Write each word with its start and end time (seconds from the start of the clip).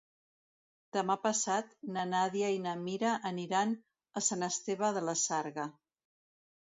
Demà 0.95 1.17
passat 1.25 1.75
na 1.97 2.05
Nàdia 2.13 2.49
i 2.55 2.61
na 2.63 2.73
Mira 2.87 3.13
aniran 3.33 3.75
a 4.23 4.25
Sant 4.29 4.49
Esteve 4.51 4.91
de 4.97 5.05
la 5.11 5.17
Sarga. 5.29 5.67